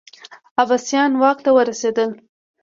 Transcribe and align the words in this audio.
عباسیان 0.61 1.11
واک 1.21 1.37
ته 1.45 1.49
ورسېدل 1.53 2.09